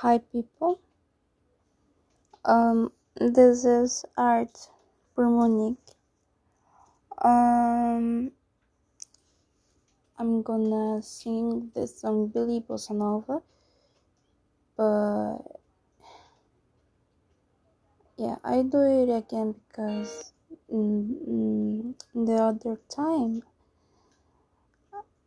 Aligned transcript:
Hi, 0.00 0.18
people. 0.18 0.78
Um, 2.44 2.92
this 3.16 3.64
is 3.64 4.04
Art 4.16 4.68
for 5.12 5.28
Monique. 5.28 5.90
Um, 7.20 8.30
I'm 10.16 10.42
gonna 10.42 11.02
sing 11.02 11.72
this 11.74 11.98
song 11.98 12.28
Billie 12.28 12.60
Bossa 12.60 12.94
Nova, 12.94 13.42
but 14.76 15.58
yeah, 18.16 18.36
I 18.44 18.62
do 18.62 18.78
it 19.02 19.10
again 19.10 19.56
because 19.66 20.32
mm, 20.72 21.92
the 22.14 22.34
other 22.34 22.78
time 22.88 23.42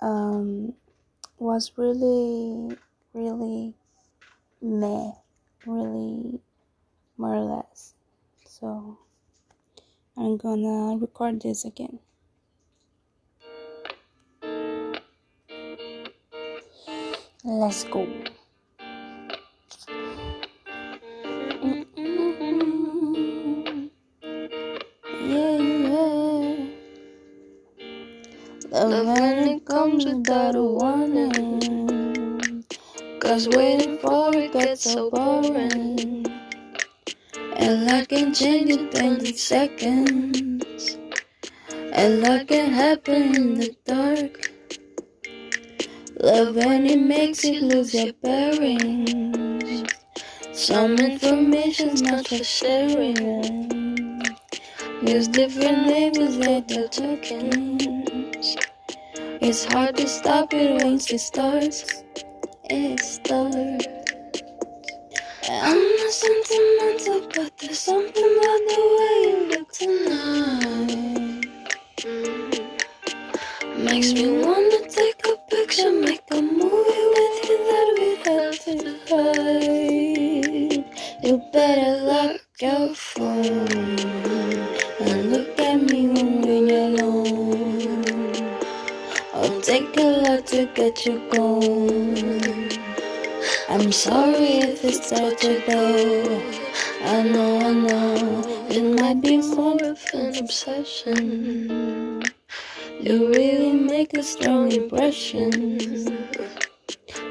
um 0.00 0.72
was 1.40 1.72
really 1.76 2.78
really 3.12 3.74
meh, 4.62 5.10
really 5.66 6.40
more 7.18 7.34
or 7.34 7.56
less. 7.56 7.94
So 8.46 8.98
I'm 10.16 10.36
gonna 10.36 10.96
record 10.96 11.42
this 11.42 11.64
again. 11.64 11.98
Let's 17.44 17.84
go. 17.84 18.06
Yeah, 25.20 25.58
yeah. 25.58 26.66
Love 28.70 29.06
when 29.06 29.48
it 29.48 29.64
comes 29.66 30.06
without 30.06 30.54
a 30.54 30.62
warning. 30.62 31.81
Cause 33.32 33.48
waiting 33.48 33.96
for 33.96 34.30
it 34.36 34.52
gets 34.52 34.92
so 34.92 35.08
boring. 35.08 36.26
And 37.56 37.90
I 37.90 38.04
can 38.04 38.34
change 38.34 38.70
in 38.70 38.90
20 38.90 39.32
seconds. 39.32 40.98
And 41.94 42.22
that 42.22 42.46
can 42.46 42.70
happen 42.70 43.34
in 43.34 43.54
the 43.54 43.74
dark. 43.86 44.50
Love 46.20 46.56
when 46.56 46.84
it 46.84 47.00
makes 47.00 47.42
you 47.42 47.62
lose 47.62 47.94
your 47.94 48.12
bearings. 48.22 49.90
Some 50.52 50.98
information's 50.98 52.02
not 52.02 52.28
for 52.28 52.44
sharing. 52.44 54.20
Use 55.06 55.26
different 55.28 55.86
labels 55.86 56.36
like 56.36 56.68
the 56.68 56.86
tokens. 56.86 58.58
It's 59.40 59.64
hard 59.64 59.96
to 59.96 60.06
stop 60.06 60.52
it 60.52 60.84
once 60.84 61.10
it 61.10 61.20
starts. 61.20 62.02
Starts. 62.72 63.86
I'm 65.50 65.78
not 65.98 66.12
sentimental, 66.12 67.28
but 67.34 67.58
there's 67.58 67.78
something 67.80 68.24
about 68.38 68.62
the 68.70 68.82
way 68.96 69.16
you 69.28 69.48
look 69.50 69.72
tonight. 69.72 71.50
Mm. 71.98 72.40
Makes 73.78 74.12
me 74.14 74.42
wanna 74.44 74.71
lot 90.32 90.46
to 90.46 90.66
get 90.74 91.04
you 91.04 91.20
gone. 91.30 92.68
I'm 93.68 93.92
sorry 93.92 94.50
if 94.64 94.84
it's 94.84 95.10
hard 95.10 95.36
to 95.38 95.62
go. 95.66 95.82
I 97.04 97.22
know, 97.22 97.58
I 97.60 97.72
know, 97.72 98.66
it 98.70 98.84
might 99.00 99.20
be 99.20 99.36
more 99.38 99.82
of 99.82 100.00
an 100.14 100.36
obsession. 100.38 102.22
You 103.00 103.28
really 103.28 103.72
make 103.72 104.16
a 104.16 104.22
strong 104.22 104.72
impression. 104.72 105.50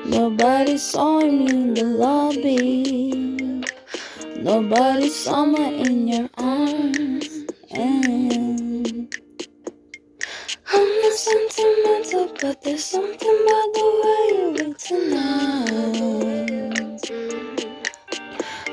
Nobody 0.06 0.78
saw 0.78 1.22
me 1.22 1.50
in 1.50 1.73
the 1.73 1.83
lobby. 1.83 3.63
Nobody 4.38 5.09
saw 5.09 5.45
me 5.45 5.81
in 5.85 6.07
your 6.07 6.29
arms. 6.38 7.29
And 7.72 8.10
I'm 11.03 11.13
sentimental, 11.13 12.31
but 12.39 12.62
there's 12.62 12.85
something 12.85 13.38
about 13.44 13.73
the 13.73 13.85
way 14.03 14.23
you 14.38 14.47
look 14.57 14.78
tonight. 14.78 15.72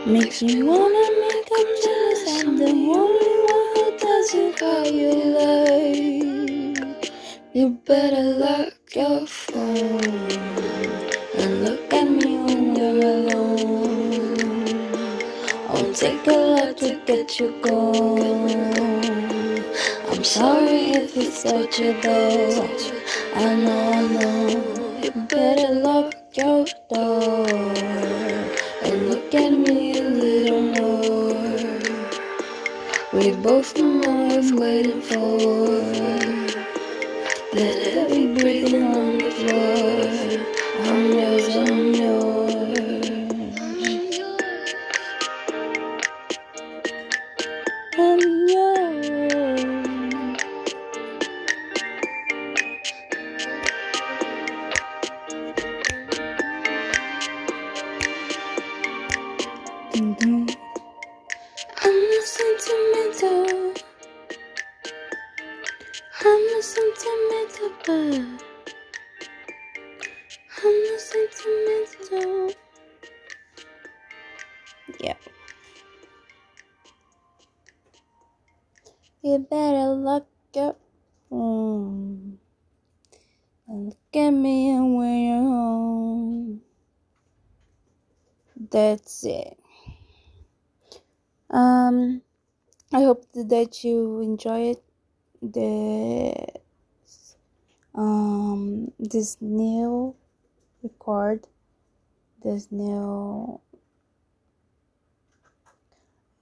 Makes 0.06 0.42
me 0.42 0.62
wanna 0.62 1.06
make 1.22 1.50
up 1.58 1.68
jealous. 1.82 2.22
I'm 2.28 2.58
the 2.58 2.68
only 2.68 3.34
one 3.52 3.68
who 3.76 3.86
does 3.98 4.34
it 4.34 4.60
how 4.60 4.84
you 4.84 5.12
like. 5.40 7.12
You 7.54 7.78
better 7.86 8.22
lock 8.22 8.74
your 8.94 9.26
phone 9.26 10.04
and 11.38 11.64
look 11.64 11.92
at 11.94 12.10
me 12.10 12.38
when 12.44 12.76
you're 12.76 13.04
alone. 13.04 14.68
I'll 15.68 15.94
take 15.94 16.26
a 16.26 16.30
lot 16.32 16.76
to 16.78 17.00
get 17.06 17.40
you 17.40 17.54
gone. 17.62 19.37
I'm 20.28 20.34
sorry 20.34 20.90
if 20.90 21.16
it's 21.16 21.38
such 21.38 21.80
a 21.80 21.98
though. 22.02 22.68
I 23.34 23.54
know, 23.54 23.92
I 23.92 24.08
know. 24.08 25.00
You 25.02 25.10
better 25.26 25.72
lock 25.76 26.14
your 26.34 26.66
door 26.90 27.48
and 28.84 29.08
look 29.08 29.34
at 29.34 29.52
me 29.52 29.98
a 29.98 30.02
little 30.02 30.62
more. 30.76 31.80
We 33.14 33.36
both 33.36 33.74
know 33.78 34.28
worth 34.28 34.52
waiting 34.52 35.00
for. 35.00 35.38
It 37.54 38.10
be 38.10 38.34
breathing 38.38 38.82
on 38.84 39.16
the 39.16 39.30
floor. 39.30 40.44
I'm 40.84 41.10
yours, 41.10 41.56
I'm 41.56 41.94
yours. 41.94 42.97
I'm 66.20 66.46
not 66.46 66.64
sentimental, 66.64 67.70
but 67.86 67.94
I'm 70.64 70.82
not 70.84 71.00
sentimental. 71.00 72.52
Yeah. 74.98 75.14
You 79.22 79.38
better 79.38 79.94
lock 79.94 80.26
up. 80.56 80.80
and 81.30 82.38
look 83.68 83.96
at 84.14 84.30
me 84.30 84.72
when 84.72 85.22
you're 85.22 85.36
home. 85.36 86.62
That's 88.70 89.24
it. 89.24 89.56
Um, 91.50 92.22
I 92.92 93.02
hope 93.02 93.24
that 93.34 93.84
you 93.84 94.20
enjoy 94.20 94.70
it. 94.70 94.87
The 95.40 96.46
um 97.94 98.92
this 98.98 99.36
new 99.40 100.14
record, 100.82 101.46
this 102.42 102.70
new 102.70 103.60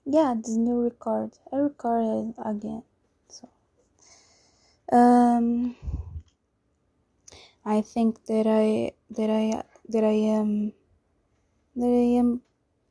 yeah, 0.04 0.34
this 0.36 0.56
new 0.56 0.82
record. 0.82 1.32
I 1.52 1.56
recorded 1.56 2.34
again, 2.44 2.82
so 3.28 3.48
um, 4.92 5.76
I 7.64 7.82
think 7.82 8.24
that 8.26 8.46
I 8.46 8.92
that 9.10 9.30
I 9.30 9.62
that 9.88 10.04
I 10.04 10.16
am 10.38 10.72
that 11.74 11.86
I 11.86 12.18
am 12.18 12.40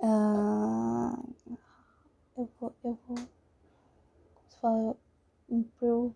uh 0.03 1.15
eu 2.37 2.49
vou 4.61 4.97
improve. 5.55 6.13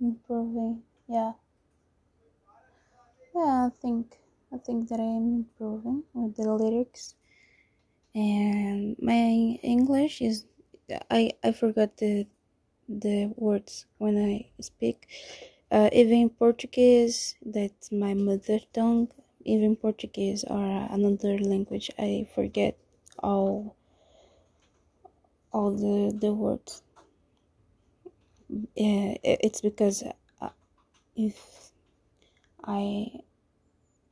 Improving 0.00 0.82
yeah. 1.06 1.34
Yeah 3.34 3.68
I 3.68 3.70
think 3.80 4.18
I 4.52 4.58
think 4.58 4.90
that 4.90 5.00
I 5.00 5.10
am 5.20 5.26
improving 5.40 6.04
with 6.12 6.36
the 6.36 6.52
lyrics. 6.52 7.14
And 8.14 8.96
my 9.00 9.58
English 9.74 10.20
is 10.20 10.44
I 11.10 11.32
I 11.42 11.52
forgot 11.52 11.96
the 11.98 12.26
the 12.88 13.32
words 13.36 13.86
when 13.98 14.16
I 14.18 14.50
speak. 14.60 14.98
Uh, 15.72 15.90
even 15.92 16.30
Portuguese 16.30 17.36
that's 17.56 17.92
my 17.92 18.14
mother 18.14 18.60
tongue. 18.74 19.08
Even 19.44 19.76
Portuguese 19.76 20.44
or 20.44 20.64
another 20.98 21.38
language, 21.38 21.90
I 21.98 22.28
forget 22.34 22.78
all 23.20 23.76
all 25.52 25.70
the 25.72 26.16
the 26.16 26.32
words. 26.32 26.82
Yeah, 28.74 29.16
it's 29.22 29.60
because 29.60 30.02
uh, 30.40 30.50
if 31.16 31.72
I 32.64 33.20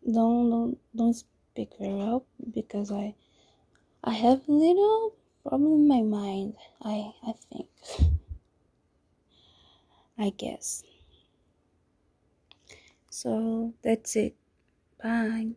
don't 0.04 0.50
don't 0.50 0.78
don't 0.94 1.14
speak 1.14 1.70
very 1.78 1.94
well 1.94 2.24
because 2.54 2.90
I 2.92 3.14
I 4.04 4.14
have 4.14 4.48
a 4.48 4.52
little 4.52 5.14
problem 5.44 5.72
in 5.74 5.88
my 5.88 6.02
mind. 6.02 6.54
I 6.82 7.12
I 7.22 7.32
think. 7.50 7.68
I 10.18 10.30
guess. 10.30 10.82
So 13.10 13.74
that's 13.82 14.16
it. 14.16 14.36
Bye. 15.02 15.56